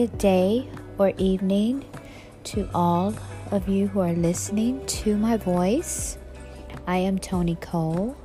[0.00, 0.66] good day
[0.96, 1.84] or evening
[2.42, 3.14] to all
[3.50, 6.16] of you who are listening to my voice.
[6.86, 8.16] I am Tony Cole,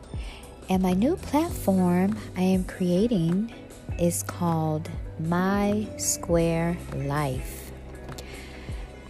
[0.69, 3.53] and my new platform I am creating
[3.99, 4.89] is called
[5.19, 7.71] My Square Life.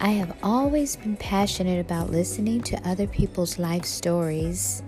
[0.00, 4.82] I have always been passionate about listening to other people's life stories,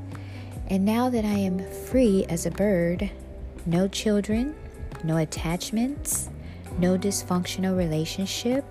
[0.66, 3.08] and now that I am free as a bird,
[3.66, 4.56] no children,
[5.04, 6.28] no attachments,
[6.78, 8.64] no dysfunctional relationship,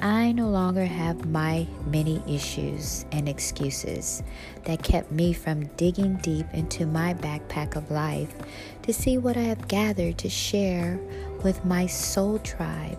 [0.00, 4.22] I no longer have my many issues and excuses
[4.64, 8.34] that kept me from digging deep into my backpack of life
[8.82, 10.98] to see what I have gathered to share
[11.42, 12.98] with my soul tribe.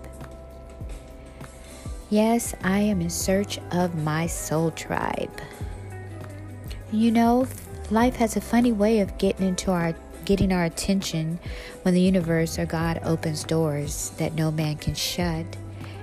[2.09, 5.41] Yes, I am in search of my soul tribe.
[6.91, 7.47] You know,
[7.91, 9.93] life has a funny way of getting into our
[10.27, 11.39] getting our attention
[11.83, 15.45] when the universe or God opens doors that no man can shut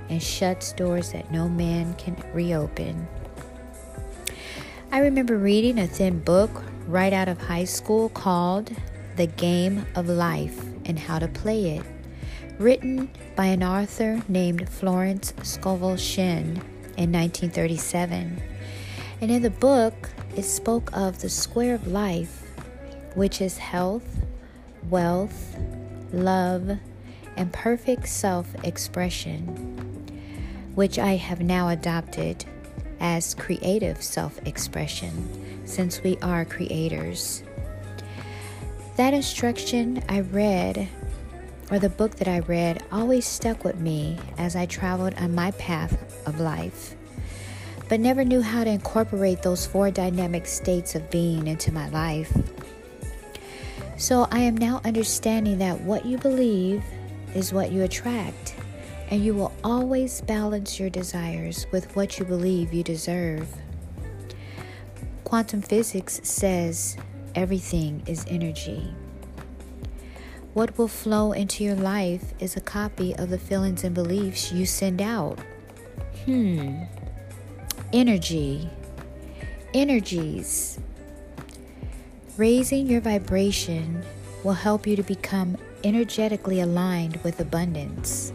[0.08, 3.06] and shuts doors that no man can reopen.
[4.90, 8.72] I remember reading a thin book right out of high school called
[9.16, 11.84] The Game of Life and How to Play It,
[12.58, 16.62] written by an author named Florence Scovel Shinn
[16.96, 18.40] in 1937.
[19.20, 22.43] And in the book, it spoke of the square of life
[23.14, 24.24] which is health,
[24.90, 25.56] wealth,
[26.12, 26.78] love,
[27.36, 29.46] and perfect self expression,
[30.74, 32.44] which I have now adopted
[33.00, 37.42] as creative self expression since we are creators.
[38.96, 40.88] That instruction I read,
[41.70, 45.50] or the book that I read, always stuck with me as I traveled on my
[45.52, 46.94] path of life,
[47.88, 52.32] but never knew how to incorporate those four dynamic states of being into my life.
[53.96, 56.82] So I am now understanding that what you believe
[57.34, 58.56] is what you attract,
[59.10, 63.48] and you will always balance your desires with what you believe you deserve.
[65.24, 66.96] Quantum physics says
[67.34, 68.92] everything is energy.
[70.54, 74.66] What will flow into your life is a copy of the feelings and beliefs you
[74.66, 75.38] send out.
[76.24, 76.84] Hmm.
[77.92, 78.68] Energy.
[79.72, 80.78] Energies.
[82.36, 84.02] Raising your vibration
[84.42, 88.32] will help you to become energetically aligned with abundance.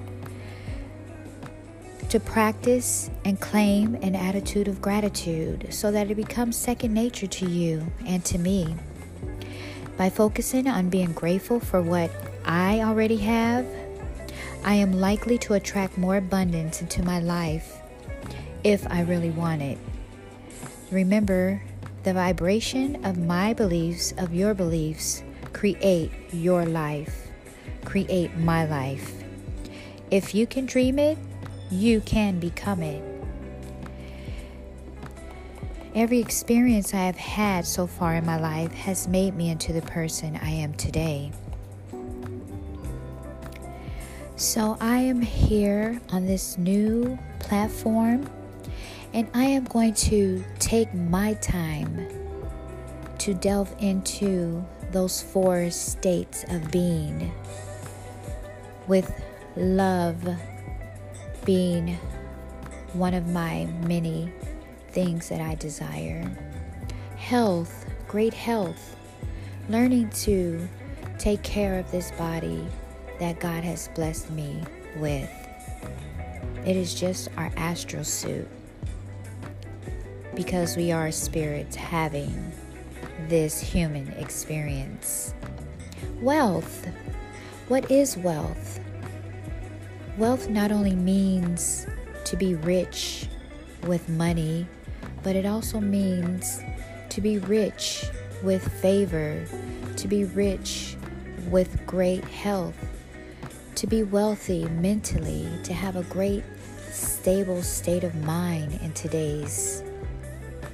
[2.07, 7.49] To practice and claim an attitude of gratitude so that it becomes second nature to
[7.49, 8.73] you and to me.
[9.97, 12.09] By focusing on being grateful for what
[12.45, 13.67] I already have,
[14.63, 17.81] I am likely to attract more abundance into my life
[18.63, 19.77] if I really want it.
[20.89, 21.61] Remember,
[22.03, 25.23] the vibration of my beliefs, of your beliefs,
[25.53, 27.27] create your life,
[27.85, 29.23] create my life.
[30.11, 31.17] If you can dream it,
[31.69, 33.03] you can become it.
[35.93, 39.81] Every experience I have had so far in my life has made me into the
[39.81, 41.31] person I am today.
[44.35, 48.29] So I am here on this new platform
[49.13, 52.07] and I am going to take my time
[53.19, 57.31] to delve into those four states of being,
[58.87, 59.11] with
[59.55, 60.27] love
[61.45, 61.97] being
[62.93, 64.31] one of my many
[64.89, 66.29] things that I desire.
[67.17, 68.95] Health, great health,
[69.69, 70.67] learning to
[71.17, 72.65] take care of this body
[73.19, 74.63] that God has blessed me
[74.95, 75.29] with.
[76.65, 78.47] It is just our astral suit
[80.39, 82.53] because we are spirits having
[83.27, 85.33] this human experience.
[86.21, 86.87] Wealth.
[87.67, 88.79] What is wealth?
[90.17, 91.85] Wealth not only means
[92.23, 93.27] to be rich
[93.83, 94.65] with money,
[95.23, 96.61] but it also means
[97.09, 98.05] to be rich
[98.41, 99.45] with favor,
[99.97, 100.95] to be rich
[101.49, 102.77] with great health,
[103.75, 106.45] to be wealthy mentally, to have a great
[106.93, 109.83] stable state of mind in today's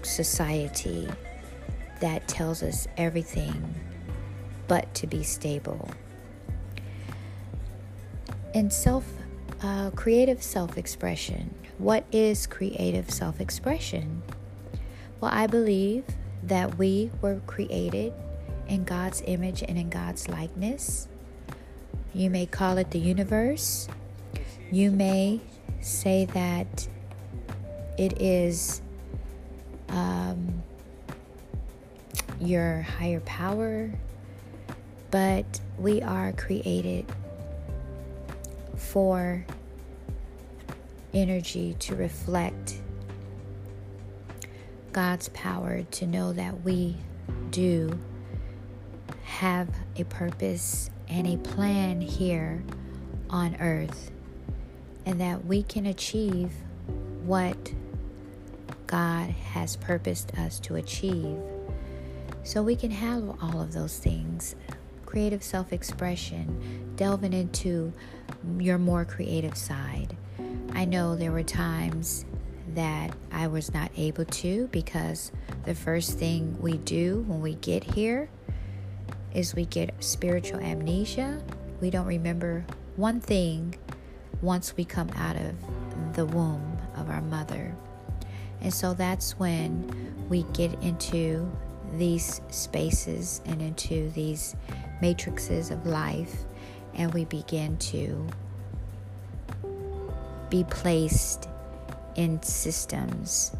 [0.05, 1.09] society
[1.99, 3.75] that tells us everything
[4.67, 5.89] but to be stable.
[8.53, 9.05] And self,
[9.61, 11.53] uh, creative self expression.
[11.77, 14.23] What is creative self expression?
[15.19, 16.05] Well, I believe
[16.43, 18.13] that we were created
[18.67, 21.07] in God's image and in God's likeness.
[22.13, 23.87] You may call it the universe.
[24.71, 25.41] You may
[25.81, 26.87] say that
[27.97, 28.81] it is
[29.89, 30.63] um,
[32.39, 33.91] your higher power,
[35.11, 37.05] but we are created
[38.75, 39.45] for
[41.13, 42.81] energy to reflect
[44.91, 46.95] God's power, to know that we
[47.49, 47.97] do
[49.23, 52.63] have a purpose and a plan here
[53.29, 54.11] on earth,
[55.05, 56.51] and that we can achieve
[57.25, 57.73] what
[58.87, 61.37] God has purposed us to achieve.
[62.43, 64.55] So we can have all of those things
[65.05, 67.93] creative self expression, delving into
[68.59, 70.15] your more creative side.
[70.73, 72.25] I know there were times
[72.73, 75.31] that I was not able to because
[75.63, 78.29] the first thing we do when we get here
[79.33, 81.41] is we get spiritual amnesia.
[81.81, 82.65] We don't remember
[82.95, 83.75] one thing
[84.41, 85.55] once we come out of
[86.15, 87.75] the womb of our mother.
[88.61, 91.49] And so that's when we get into
[91.93, 94.55] these spaces and into these
[95.01, 96.45] matrices of life
[96.95, 98.27] and we begin to
[100.49, 101.49] be placed
[102.15, 103.51] in systems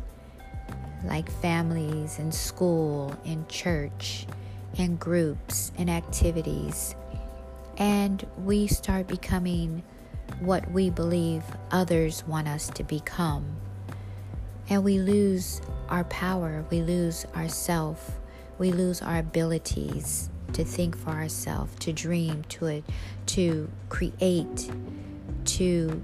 [1.04, 4.26] like families and school and church
[4.78, 6.96] and groups and activities.
[7.78, 9.84] And we start becoming
[10.40, 13.58] what we believe others want us to become
[14.70, 18.20] and we lose our power, we lose our self,
[18.58, 22.84] we lose our abilities to think for ourselves, to dream, to
[23.28, 24.72] to create,
[25.46, 26.02] to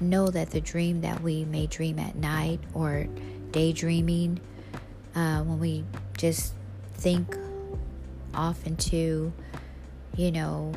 [0.00, 3.06] know that the dream that we may dream at night or
[3.50, 4.40] daydreaming,
[5.14, 5.84] uh, when we
[6.16, 6.54] just
[6.94, 7.36] think
[8.34, 9.32] off into,
[10.16, 10.72] you know,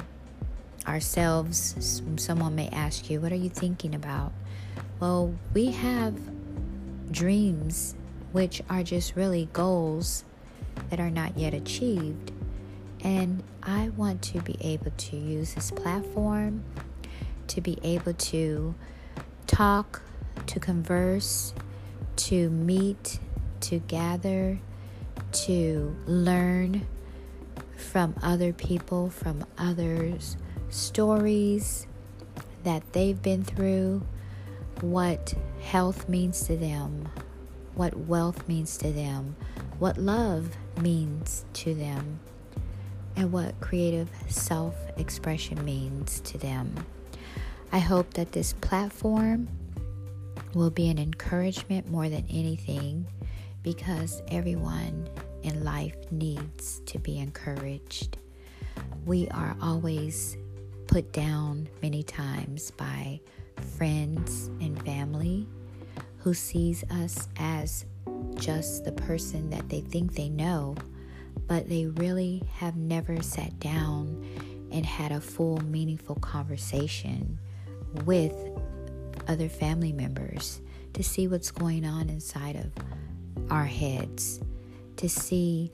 [0.87, 4.31] ourselves, someone may ask you, What are you thinking about?
[4.99, 6.15] Well, we have
[7.11, 7.95] dreams,
[8.31, 10.23] which are just really goals
[10.89, 12.31] that are not yet achieved.
[13.01, 16.63] And I want to be able to use this platform
[17.47, 18.73] to be able to
[19.45, 20.01] talk,
[20.47, 21.53] to converse,
[22.15, 23.19] to meet,
[23.61, 24.59] to gather,
[25.31, 26.87] to learn
[27.75, 30.37] from other people, from others'
[30.69, 31.85] stories
[32.63, 34.01] that they've been through,
[34.81, 37.09] what health means to them,
[37.73, 39.35] what wealth means to them,
[39.79, 40.49] what love
[40.81, 42.19] means to them,
[43.15, 46.85] and what creative self expression means to them.
[47.71, 49.47] I hope that this platform
[50.53, 53.07] will be an encouragement more than anything
[53.63, 55.09] because everyone
[55.41, 58.17] in life needs to be encouraged.
[59.05, 60.37] We are always
[60.87, 63.21] put down many times by
[63.61, 65.47] friends and family
[66.17, 67.85] who sees us as
[68.35, 70.75] just the person that they think they know,
[71.47, 74.25] but they really have never sat down
[74.71, 77.37] and had a full, meaningful conversation
[78.05, 78.33] with
[79.27, 80.61] other family members
[80.93, 82.71] to see what's going on inside of
[83.51, 84.41] our heads,
[84.97, 85.71] to see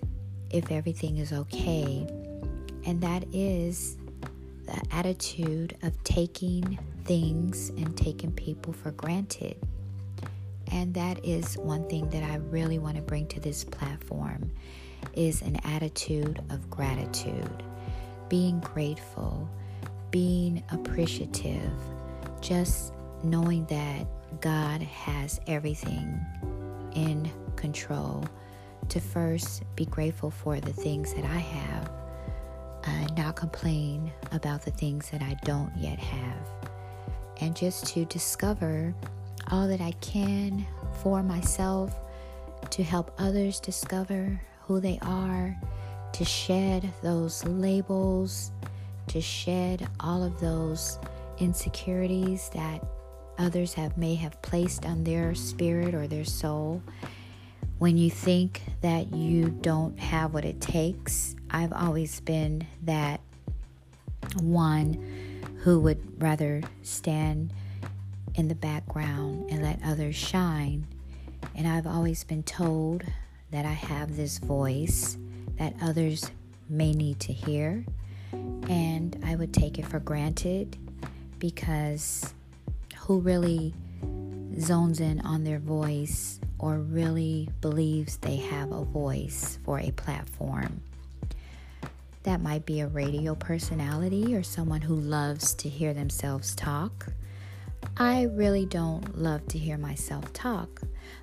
[0.52, 2.08] if everything is okay.
[2.86, 3.98] And that is
[4.70, 9.58] the attitude of taking things and taking people for granted.
[10.72, 14.52] And that is one thing that I really want to bring to this platform
[15.14, 17.64] is an attitude of gratitude,
[18.28, 19.50] being grateful,
[20.12, 21.72] being appreciative,
[22.40, 24.06] just knowing that
[24.40, 26.20] God has everything
[26.94, 28.24] in control.
[28.90, 31.92] To first be grateful for the things that I have,
[32.86, 36.50] uh, not complain about the things that I don't yet have,
[37.42, 38.94] and just to discover
[39.52, 40.66] all that I can
[41.02, 41.96] for myself
[42.70, 45.58] to help others discover who they are,
[46.14, 48.52] to shed those labels,
[49.08, 51.00] to shed all of those
[51.40, 52.84] insecurities that
[53.38, 56.82] others have may have placed on their spirit or their soul.
[57.80, 63.22] When you think that you don't have what it takes, I've always been that
[64.42, 65.02] one
[65.60, 67.54] who would rather stand
[68.36, 70.88] in the background and let others shine.
[71.56, 73.04] And I've always been told
[73.52, 75.18] that I have this voice
[75.58, 76.30] that others
[76.68, 77.86] may need to hear.
[78.34, 80.76] And I would take it for granted
[81.40, 82.34] because
[82.98, 83.74] who really
[84.60, 90.82] zones in on their voice or really believes they have a voice for a platform?
[92.24, 97.08] That might be a radio personality or someone who loves to hear themselves talk.
[97.98, 100.82] I really don't love to hear myself talk,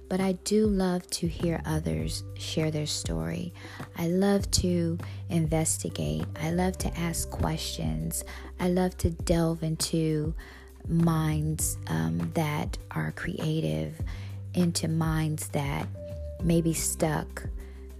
[0.08, 3.52] but I do love to hear others share their story.
[3.96, 6.24] I love to investigate.
[6.40, 8.24] I love to ask questions.
[8.58, 10.34] I love to delve into
[10.88, 14.00] minds um, that are creative
[14.56, 15.86] into minds that
[16.42, 17.44] may be stuck,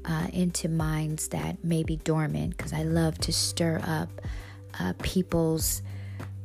[0.05, 4.09] uh, into minds that may be dormant, because I love to stir up
[4.81, 5.83] uh, people's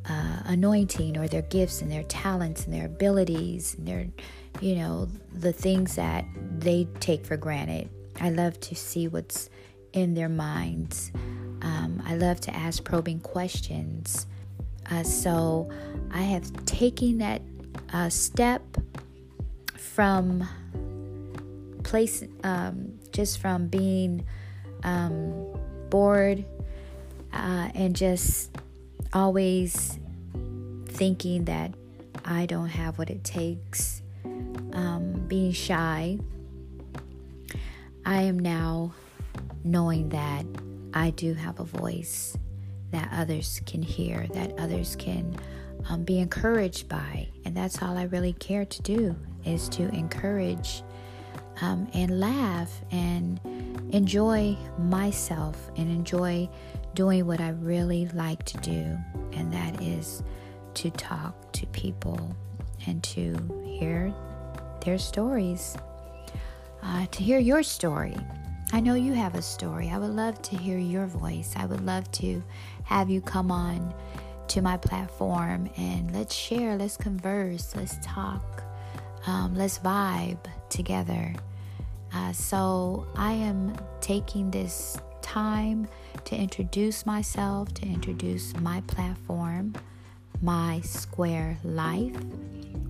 [0.10, 4.08] uh, anointing or their gifts and their talents and their abilities and their,
[4.60, 6.26] you know, the things that
[6.60, 7.90] they take for granted.
[8.20, 9.50] I love to see what's
[9.94, 11.12] in their minds.
[11.62, 14.28] Um, I love to ask probing questions.
[14.90, 15.70] Uh, so
[16.12, 17.42] I have taken that
[17.94, 18.62] uh, step
[19.94, 20.48] from
[21.84, 24.26] place, um, just from being
[24.84, 25.34] um,
[25.90, 26.46] bored
[27.34, 28.58] uh, and just
[29.12, 30.00] always
[30.86, 31.74] thinking that
[32.24, 34.02] I don't have what it takes,
[34.74, 36.18] um, being shy.
[38.06, 38.94] I am now
[39.66, 40.46] knowing that
[40.94, 42.38] I do have a voice
[42.92, 45.36] that others can hear, that others can
[45.90, 47.28] um, be encouraged by.
[47.44, 50.84] And that's all I really care to do is to encourage
[51.62, 53.40] um, and laugh and
[53.92, 56.50] enjoy myself and enjoy
[56.94, 58.98] doing what I really like to do,
[59.34, 60.24] and that is
[60.76, 62.36] to talk to people
[62.88, 64.14] and to hear
[64.84, 65.78] their stories,
[66.82, 68.18] uh, to hear your story.
[68.74, 69.90] I know you have a story.
[69.90, 71.54] I would love to hear your voice.
[71.58, 72.42] I would love to
[72.84, 73.94] have you come on
[74.48, 78.61] to my platform and let's share, let's converse, let's talk,
[79.26, 81.34] um, let's vibe together.
[82.14, 85.88] Uh, so I am taking this time
[86.26, 89.74] to introduce myself, to introduce my platform,
[90.42, 92.18] My Square Life,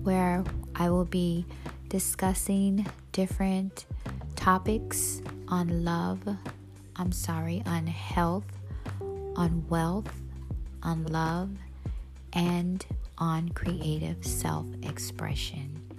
[0.02, 1.46] where I will be
[1.88, 3.86] discussing different
[4.34, 6.20] topics on love,
[6.96, 8.46] I'm sorry, on health,
[9.36, 10.12] on wealth,
[10.82, 11.50] on love,
[12.32, 12.84] and
[13.18, 15.91] on creative self expression.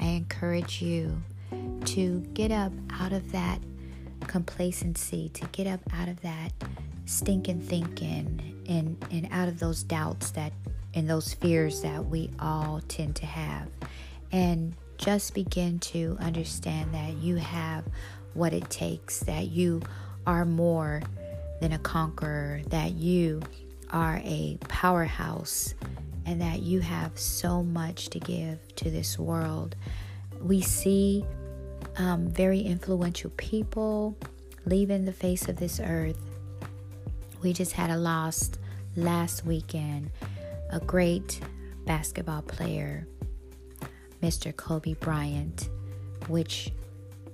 [0.00, 1.22] I encourage you
[1.86, 3.60] to get up out of that
[4.26, 6.52] complacency, to get up out of that
[7.06, 10.52] stinking thinking and, and out of those doubts that
[10.94, 13.68] and those fears that we all tend to have.
[14.32, 17.84] And just begin to understand that you have
[18.34, 19.80] what it takes, that you
[20.26, 21.02] are more
[21.60, 23.42] than a conqueror, that you
[23.90, 25.74] are a powerhouse,
[26.28, 29.74] and that you have so much to give to this world.
[30.42, 31.24] We see
[31.96, 34.14] um, very influential people
[34.66, 36.20] leaving the face of this earth.
[37.42, 38.50] We just had a loss
[38.94, 40.10] last weekend.
[40.70, 41.40] A great
[41.86, 43.08] basketball player,
[44.22, 44.54] Mr.
[44.54, 45.70] Kobe Bryant,
[46.26, 46.70] which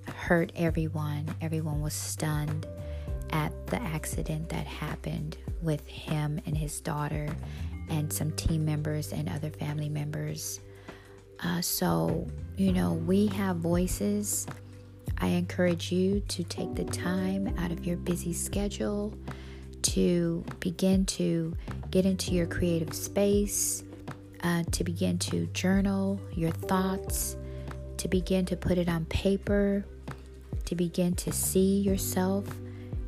[0.06, 1.34] hurt everyone.
[1.40, 2.64] Everyone was stunned
[3.30, 7.28] at the accident that happened with him and his daughter
[7.88, 10.60] and some team members and other family members.
[11.42, 12.26] Uh, so,
[12.56, 14.46] you know, we have voices.
[15.18, 19.12] I encourage you to take the time out of your busy schedule
[19.82, 21.54] to begin to
[21.90, 23.84] get into your creative space,
[24.42, 27.36] uh, to begin to journal your thoughts,
[27.98, 29.84] to begin to put it on paper,
[30.64, 32.46] to begin to see yourself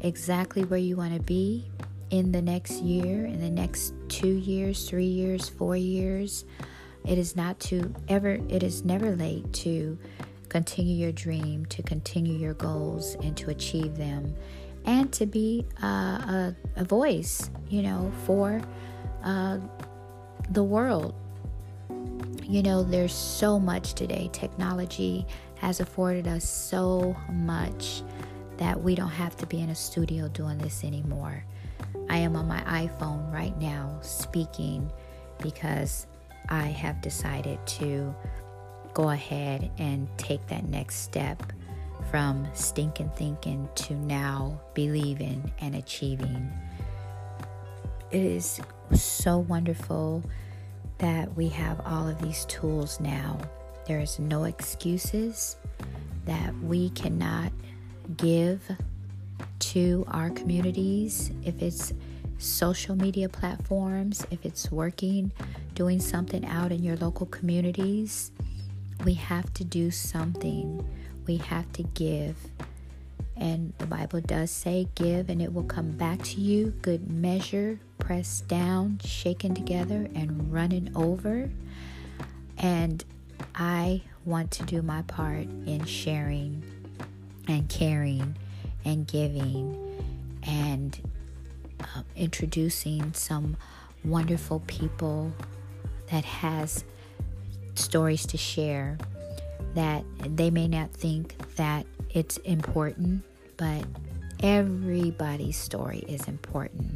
[0.02, 1.64] exactly where you want to be
[2.10, 6.44] in the next year, in the next two years, three years, four years.
[7.04, 9.98] It is not to ever, it is never late to
[10.48, 14.34] continue your dream, to continue your goals, and to achieve them,
[14.84, 18.60] and to be uh, a, a, voice, you know, for
[19.22, 19.58] uh,
[20.50, 21.14] the world.
[22.42, 24.30] You know, there's so much today.
[24.32, 28.02] Technology has afforded us so much
[28.58, 31.44] that we don't have to be in a studio doing this anymore.
[32.08, 34.90] I am on my iPhone right now speaking
[35.42, 36.06] because
[36.48, 38.14] I have decided to
[38.94, 41.52] go ahead and take that next step
[42.10, 46.50] from stinking thinking to now believing and achieving.
[48.10, 48.60] It is
[48.92, 50.22] so wonderful
[50.98, 53.38] that we have all of these tools now.
[53.86, 55.56] There is no excuses
[56.24, 57.52] that we cannot
[58.16, 58.62] give
[59.58, 61.92] to our communities if it's
[62.38, 65.32] social media platforms, if it's working,
[65.74, 68.30] doing something out in your local communities,
[69.04, 70.86] we have to do something.
[71.26, 72.36] We have to give.
[73.36, 76.72] And the Bible does say, Give and it will come back to you.
[76.82, 81.50] Good measure, pressed down, shaken together, and running over.
[82.56, 83.04] And
[83.54, 86.62] I want to do my part in sharing
[87.46, 88.36] and caring
[88.86, 89.76] and giving
[90.44, 90.98] and
[91.80, 93.56] uh, introducing some
[94.04, 95.32] wonderful people
[96.10, 96.84] that has
[97.74, 98.96] stories to share
[99.74, 100.04] that
[100.36, 103.22] they may not think that it's important,
[103.56, 103.84] but
[104.42, 106.92] everybody's story is important.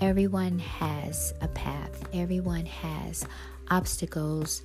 [0.00, 3.26] Everyone has a path, everyone has
[3.70, 4.62] obstacles,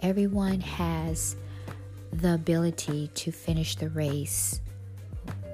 [0.00, 1.36] everyone has
[2.12, 4.60] the ability to finish the race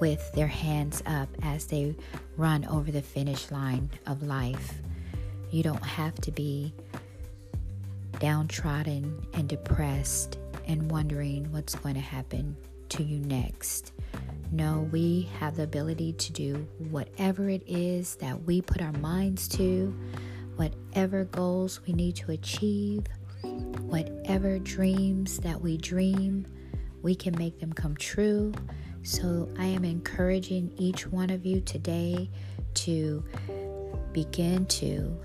[0.01, 1.95] with their hands up as they
[2.37, 4.81] run over the finish line of life.
[5.51, 6.73] You don't have to be
[8.19, 12.57] downtrodden and depressed and wondering what's going to happen
[12.91, 13.93] to you next.
[14.53, 19.47] No, we have the ability to do whatever it is that we put our minds
[19.49, 19.95] to,
[20.57, 23.07] whatever goals we need to achieve,
[23.83, 26.47] whatever dreams that we dream,
[27.03, 28.53] we can make them come true.
[29.03, 32.29] So I am encouraging each one of you today
[32.75, 33.25] to
[34.13, 35.19] begin to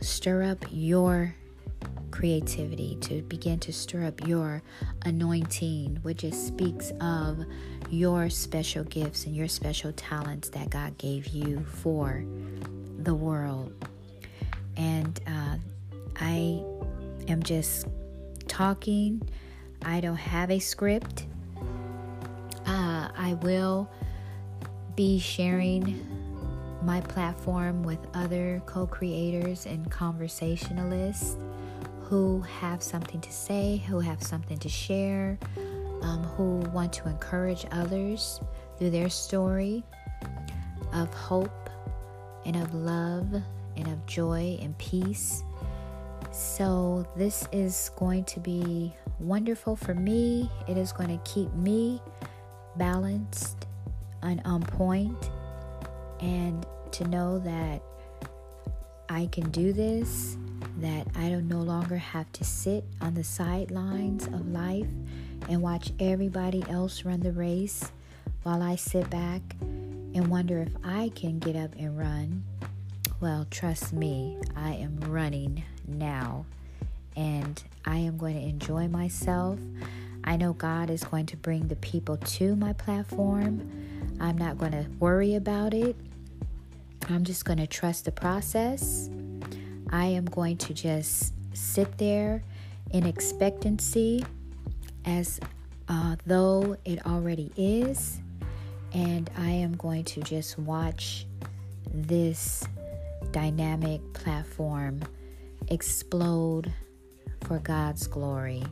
[0.00, 1.34] stir up your
[2.10, 4.62] creativity, to begin to stir up your
[5.04, 7.38] anointing, which just speaks of
[7.90, 12.24] your special gifts and your special talents that God gave you for
[12.98, 13.72] the world.
[14.76, 15.56] And uh,
[16.20, 16.62] I
[17.28, 17.86] am just
[18.46, 19.26] talking,
[19.84, 21.27] I don't have a script.
[23.28, 23.90] I will
[24.96, 26.00] be sharing
[26.82, 31.36] my platform with other co creators and conversationalists
[32.04, 35.38] who have something to say, who have something to share,
[36.00, 38.40] um, who want to encourage others
[38.78, 39.84] through their story
[40.94, 41.68] of hope
[42.46, 43.42] and of love
[43.76, 45.44] and of joy and peace.
[46.32, 50.50] So, this is going to be wonderful for me.
[50.66, 52.00] It is going to keep me
[52.78, 53.66] balanced
[54.22, 55.30] and on point,
[56.20, 57.82] and to know that
[59.08, 60.36] I can do this
[60.80, 64.86] that I don't no longer have to sit on the sidelines of life
[65.48, 67.90] and watch everybody else run the race
[68.42, 72.44] while I sit back and wonder if I can get up and run.
[73.20, 76.46] Well, trust me, I am running now
[77.16, 79.58] and I am going to enjoy myself.
[80.28, 83.68] I know God is going to bring the people to my platform.
[84.20, 85.96] I'm not going to worry about it.
[87.08, 89.08] I'm just going to trust the process
[89.90, 92.42] I am going to just sit there
[92.90, 94.24] in expectancy
[95.04, 95.40] as
[95.88, 98.20] uh, though it already is,
[98.92, 101.26] and I am going to just watch
[101.90, 102.64] this
[103.32, 105.00] dynamic platform
[105.68, 106.70] explode
[107.44, 108.62] for God's glory,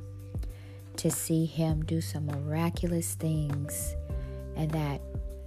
[0.99, 3.95] to see Him do some miraculous things,
[4.57, 5.01] and that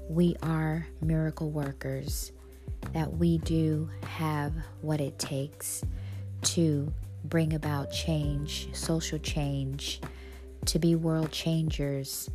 [0.08, 2.32] we are miracle workers
[2.94, 5.84] that we do have what it takes
[6.42, 6.92] to
[7.26, 10.02] bring about change, social change,
[10.66, 12.30] to be world changers,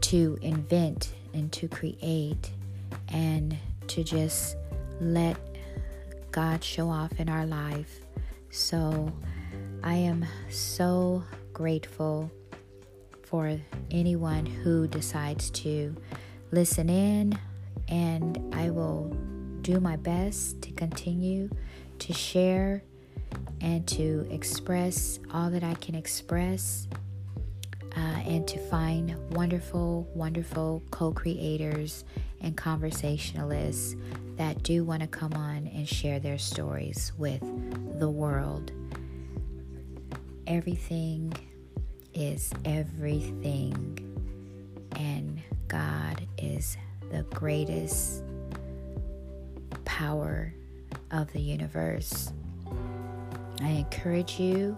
[0.00, 2.50] to invent and to create,
[3.08, 4.56] and to just
[5.00, 5.36] let
[6.30, 8.00] God show off in our life.
[8.50, 9.12] So
[9.82, 11.22] I am so
[11.58, 12.30] grateful
[13.24, 15.92] for anyone who decides to
[16.52, 17.36] listen in,
[17.88, 19.08] and I will
[19.62, 21.50] do my best to continue
[21.98, 22.84] to share
[23.60, 26.86] and to express all that I can express
[27.96, 32.04] uh, and to find wonderful, wonderful co creators
[32.40, 33.96] and conversationalists
[34.36, 37.42] that do want to come on and share their stories with
[37.98, 38.70] the world.
[40.46, 41.32] Everything
[42.18, 43.96] is everything,
[44.96, 46.76] and God is
[47.12, 48.24] the greatest
[49.84, 50.52] power
[51.12, 52.32] of the universe.
[53.62, 54.76] I encourage you,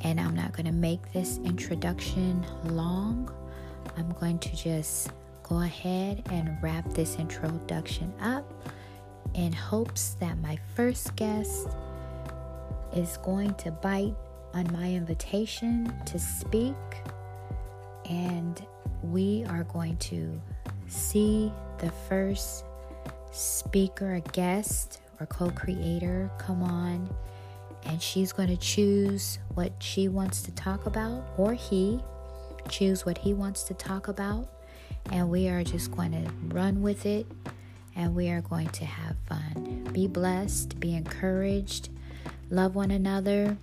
[0.00, 3.30] and I'm not going to make this introduction long.
[3.98, 5.10] I'm going to just
[5.42, 8.50] go ahead and wrap this introduction up
[9.34, 11.68] in hopes that my first guest
[12.96, 14.14] is going to bite
[14.54, 16.74] on my invitation to speak,
[18.08, 18.64] and
[19.02, 20.40] we are going to
[20.88, 22.64] see the first
[23.30, 27.08] speaker, a guest, or co creator come on,
[27.84, 32.00] and she's going to choose what she wants to talk about, or he
[32.68, 34.48] choose what he wants to talk about,
[35.10, 37.26] and we are just going to run with it
[37.96, 39.88] and we are going to have fun.
[39.92, 41.90] Be blessed, be encouraged,
[42.50, 43.56] love one another,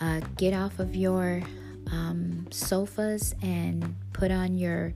[0.00, 1.42] uh, get off of your
[1.90, 4.94] um, sofas and put on your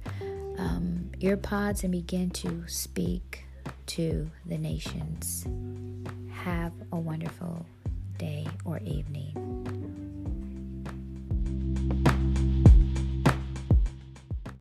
[0.59, 3.45] um, earpods and begin to speak
[3.87, 5.47] to the nations.
[6.31, 7.67] Have a wonderful
[8.19, 10.02] day or evening.